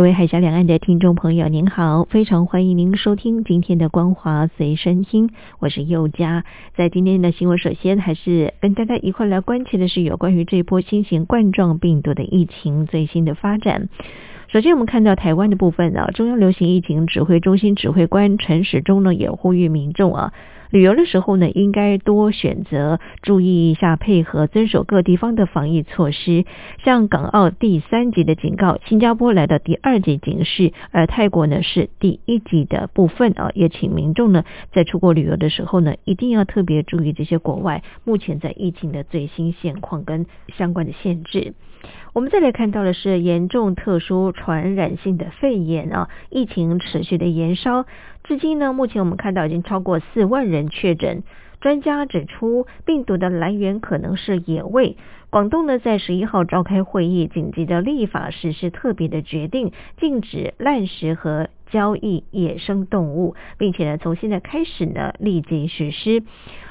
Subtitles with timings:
[0.00, 6.46] 各位海峡两岸的听众朋友，您好，非常欢迎您收听今天的光华随身听，我是佑佳。
[6.74, 13.90] 在今天的新闻，首先还是跟大家一块来关切的是有关于这波新型冠状病毒的疫情最新的发展。
[14.48, 20.32] 首先，我们看到台湾的部分啊，中央流行疫情指挥中心指挥官陈时中呢，也呼吁民众啊。
[20.70, 26.44] 旅游的时候呢，应该多选择注意一下，配合遵守各地方的防疫措施。
[26.84, 33.50] 像港澳第三级的警告，新加坡来到第二级警示，而泰国呢是第一级的部分啊。
[33.54, 40.26] 也请民众呢在出国旅游的时候呢，一定要特别注意这些国外目前在疫情的最新现况跟
[40.56, 41.54] 相关的限制。
[42.12, 47.86] 我们再来看到的是严重特殊传染性的肺炎啊，疫情持续的延烧，
[48.24, 51.22] 至今呢，目前我们看到已经超过四万人确诊。
[51.60, 54.96] 专家指出，病毒的来源可能是野味。
[55.28, 66.22] 广东呢，在十一号召开会议，紧急的立法实施特别的决定，禁止滥食和交易野生动物，并且呢，从现在开始呢，立即实施。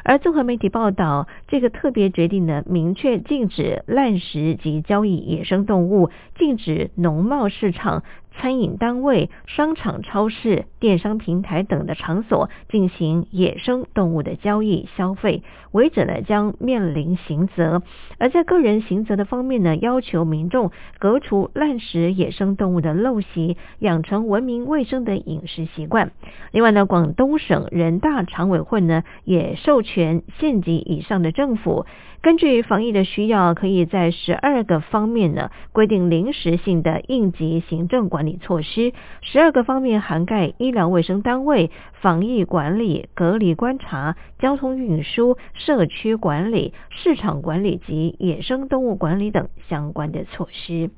[0.04, 8.04] 而综合媒体报道，这个特别决定呢，明确禁止滥食及交易野生动物，禁止农贸市场。
[8.40, 17.84] 餐饮单位、商场、超市、电商平台等的场所进行野生动物的交易消费，违者呢将面临刑责。
[18.18, 26.12] 而在个人刑责的方面呢，要求民众革除滥食野生动物的陋习，养成文明卫生的饮食习惯。
[26.52, 31.86] 另外呢，广东省人大常委会呢也授权县级以上的政府。
[32.22, 38.94] 根据防疫的需要，可以在十二个方面呢规定临时性的应急行政管理措施。
[39.22, 50.92] 十二个方面涵盖医疗卫生单位、防疫管理、隔离观察、交通运输、社区管理、市场管理及野生动物管理等相关的措施。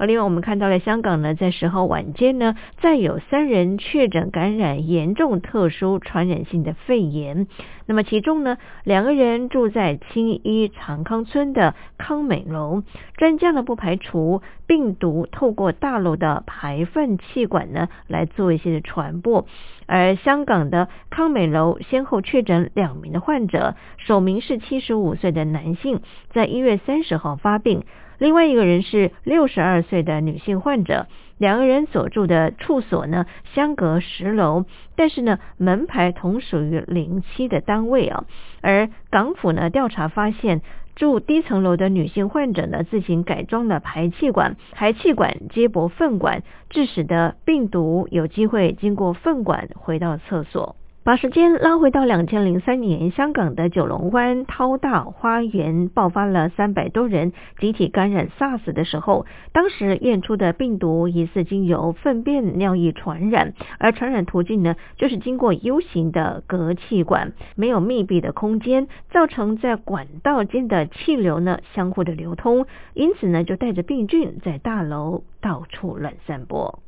[0.00, 7.46] 而另外，我们看到了香港呢，在十号晚间呢，再有三人确诊感染严重特殊传染性的肺炎。
[7.84, 12.82] 那么其中呢，两个人住在青衣长康村的康美楼，
[13.18, 19.44] 专家呢不排除病毒透过大楼的排粪气管呢来做一些的传播。
[19.84, 26.00] 而香港的康美楼先后确诊两名的患者，首名是七十五岁的男性，
[26.30, 27.82] 在一月三十号发病。
[28.20, 31.06] 另外一个人是六十二岁的女性患者，
[31.38, 38.26] 两个人所住的处所呢相隔十楼，但是呢门牌同属于零七的单位啊。
[38.60, 40.60] 而港府呢调查发现，
[40.94, 50.76] 住低层楼的女性患者呢自行改装了排气管，排气管接驳粪管，致使的病毒有机会经过粪管回到厕所。
[51.02, 76.80] 把时间拉回到两千零三年，香港的九龙湾涛大花园爆发了三百多人集体感染 SARS 的时候，当时验出的病毒疑似经由粪便尿液传染，而传染途径呢，就是经过 U 型的隔气管，没有密闭的空间，造成在管道间的气流呢相互的流通，因此呢就带着病菌在大楼到处乱散播。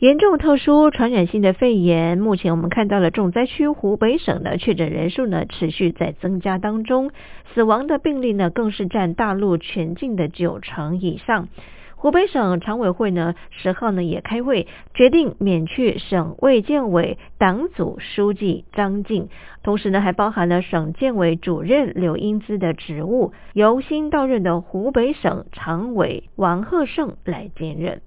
[0.00, 7.10] 严重特殊传染性的肺炎，目前我们看到了重灾区湖北省的确诊人数呢持续在增加当中，
[7.52, 11.48] 死亡的病例呢更是占大陆全境的九成以上。
[11.96, 19.28] 湖北省常委会呢十号呢也开会，决定免去省卫健委党组书记张静，
[19.62, 28.00] 同时呢还包含了省建委主任刘英姿的职务，由新到任的湖北省常委王鹤胜来兼任。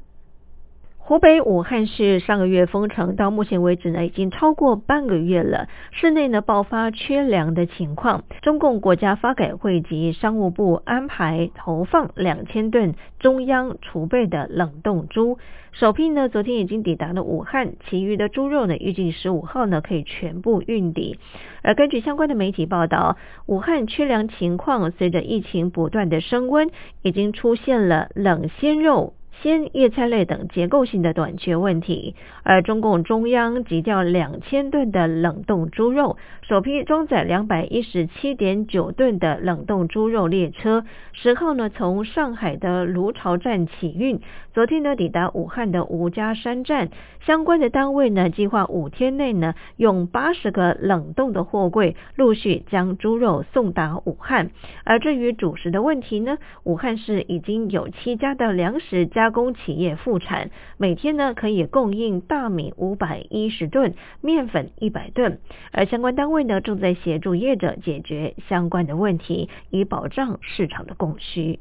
[1.06, 5.68] 湖北武汉市上个月封城，到目前为止呢，已经超过半个月了。
[5.92, 15.39] 市内呢爆发缺粮的情况，中共国家发改会及商务部安排投放两千吨中央储备的冷冻猪，
[15.74, 21.19] 首批呢昨天已经抵达了武汉，其余的猪肉呢预计十五号呢可以全部运抵。
[21.63, 26.69] 而根据相关的媒体报道，武汉缺粮情况随着疫情不断的升温，
[27.01, 29.16] 已经出现了冷鲜肉。
[29.41, 44.21] 鲜叶菜类等结构性的短缺问题，而中共中央急调两千吨的冷冻猪肉，首批装载两百一十七点九吨的冷冻猪肉列车，十号呢从上海的芦潮站启运，
[44.53, 46.89] 昨天呢抵达武汉的吴家山站，
[47.19, 54.51] 相关的单位呢计划五天内呢用八十个冷冻的货柜陆续将猪肉送达武汉。
[54.86, 65.40] 而至于主食的问题呢，武汉市已经有七家的粮食加加工企业复产，每天呢可以供应大米五百一十吨、面粉一百吨，
[65.72, 71.60] 而相关单位呢正在协助业者解决相关的问题，以保障市场的供需。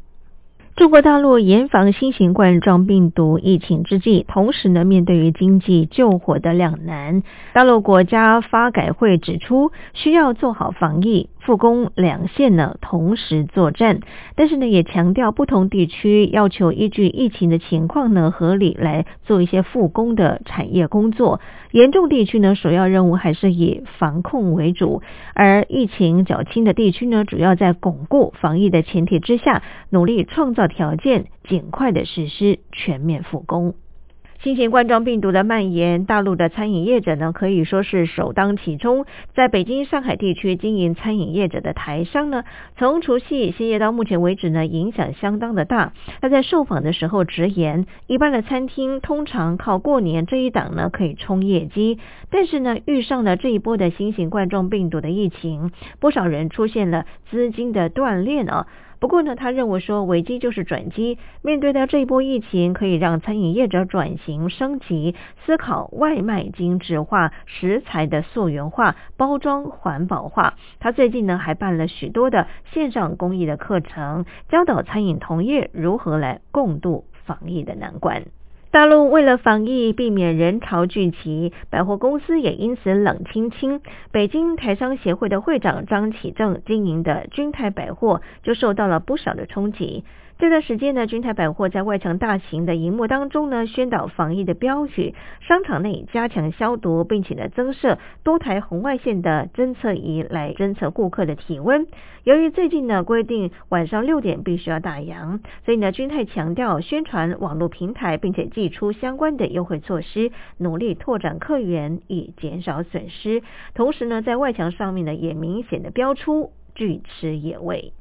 [0.75, 7.23] 中国大陆严防新型冠状病毒疫情之际，同时呢，面对于经济救火的两难，
[7.53, 11.29] 大陆国家发改会指出，需要做好防疫。
[11.45, 14.01] 复工两线呢同时作战，
[14.37, 21.41] 但是呢也强调不同地区要求依据疫情的情况呢合理来做一些复工的产业工作。
[21.73, 25.03] 严重地区呢首要任务还是以防控为主，
[25.35, 33.75] 而疫情较轻的地区呢主要在巩固防疫的前提之下，努力创造条件，尽快的实施全面复工。
[34.43, 39.07] 新型冠状病毒的蔓延，大陆的餐饮业者呢可以说是首当其冲。
[39.37, 42.43] 在北京、上海地区经营餐饮业者的台商呢，
[42.77, 45.93] 从除夕歇业到目前为止呢，影响相当的大。
[46.21, 58.67] 他在受访的时候直言，一般的餐厅通常靠过年这一档呢可以冲业绩，但是呢遇上了这一波的新型冠状病毒的疫情，不少人出现了资金的断裂啊。
[59.03, 70.55] 不过呢，他认为说危机就是转机，面对到这一波疫情，可以让餐饮业者转型升级，思考外卖精致化、食材的溯源化、包装环保化。
[70.79, 78.27] 他最近呢还办了许多的线上公益的课程，教导餐饮同业如何来共度防疫的难关。
[78.73, 83.83] 大陆为了防疫，避免人潮聚集，百货公司也因此冷清清。
[84.11, 90.05] 北京台商协会的会长张启正经营的君泰百货就受到了不少的冲击。
[90.43, 101.87] 这段时间呢，君泰百货在外墙大型的荧幕当中呢，宣导防疫的标语；商场内加强消毒，并且呢，增设多台红外线的侦测仪来侦测顾客的体温。
[102.25, 113.45] 由于最近呢规定晚上六点必须要打烊，所以呢，君泰强调宣传网络平台，并且寄出相关的优惠措施，努力拓展客源，以减少损失。
[113.75, 117.93] 同时呢，在外墙上面呢，也明显的标出拒吃野味。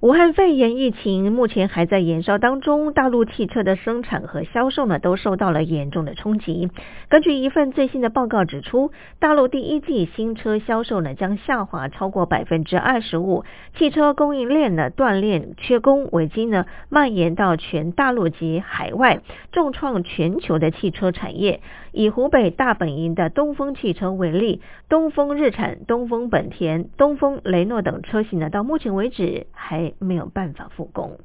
[0.00, 6.70] 武汉肺炎疫情目前还在燃烧当中，大陆汽车的生产和销售呢都受到了严重的冲击。
[7.08, 13.44] 根据一份最新的报告指出，大陆第一季新车销售呢将下滑超过百分之二十五，
[13.76, 21.60] 汽车供应链呢断裂、缺工危机呢蔓延到全大陆及海外，重创全球的汽车产业。
[21.98, 31.18] 以湖北大本营的东风汽车为例，东风日产、东风本田、东风雷诺等车型呢，到目前为止还没有办法复工。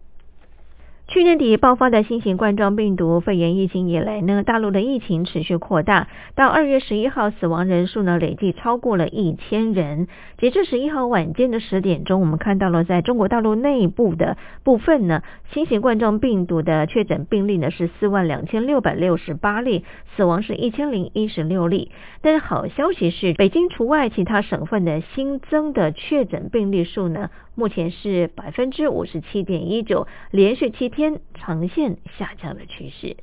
[1.13, 10.07] 去年底爆发的新型冠状病毒肺炎疫情以来呢，大陆的疫情持续扩大，到二月十一号，死亡人数呢累计超过了一千人。
[10.39, 15.21] 截至十一号晚间的十点钟，我们看到了在中国大陆内部的部分呢，
[15.51, 21.91] 新型冠状病毒的确诊病例呢是四万两千六百六十八例，死亡是一千零一十六例。
[22.23, 27.29] 但是好消息是，北京除外，其他省份的新增的确诊病例数呢？
[27.55, 33.17] 目前是百分之五十七点一九，连续七天呈现下降的趋势。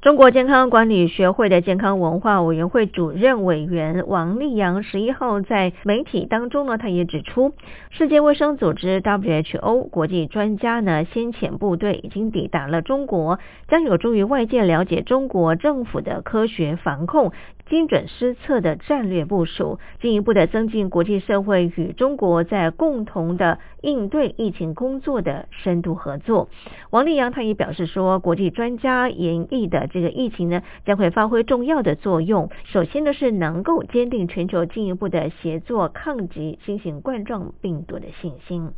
[0.00, 7.52] 中国健康管理学会的健康文化委员会主任委员王立阳十一号在媒体当中呢，他也指出，
[7.90, 17.32] 世界卫生组织 WHO 国际专家呢先遣部队已经抵达了中国，将有助于外界了解中国政府的科学防控、
[17.68, 26.48] 精准施策的战略部署，进一步的增进国际社会与中国在共同的应对疫情工作的深度合作。
[26.90, 29.86] 王立阳他也表示说，国际专家研议的。
[29.90, 32.50] 这个疫情呢，将会发挥重要的作用。
[32.64, 38.72] 首先呢，是能够坚定全球进一步的协作抗击新型冠状病毒的信心。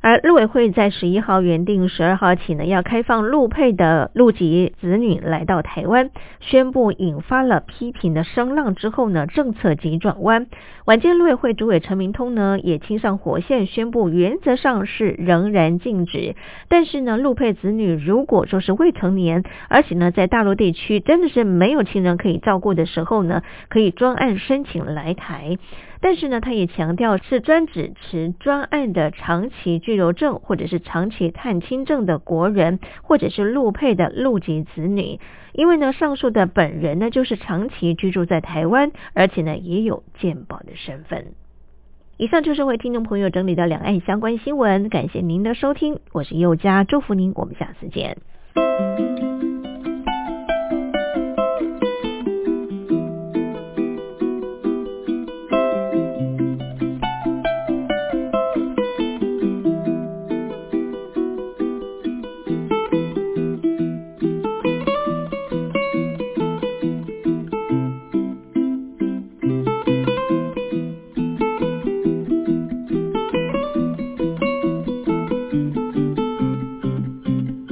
[0.00, 10.46] 而陆委会在十一号原定十二号起呢，要开放陆配的陆籍子女来到台湾，宣布引发了批评的声浪之后呢，政策急转弯。
[10.84, 16.36] 晚间陆委会主委陈明通呢，也亲上火线宣布，原则上是仍然禁止，
[16.68, 25.58] 但是呢，陆配子女如果说是未成年，而且呢，在大陆地区真的是没有亲人可以照顾的时候呢，可以专案申请来台。
[26.00, 35.18] 但是呢，他也强调是专指持专案的长期居留证或者是长期探亲证的国人，或者是陆配的陆籍子女。
[35.54, 41.28] 因为呢，上述的本人呢就是长期居住在台湾，而且呢也有健保的身份。
[42.18, 48.18] 以上就是为听众朋友整理的两岸相关新闻，感谢您的收听，我是佑佳，祝福您，我们下次见。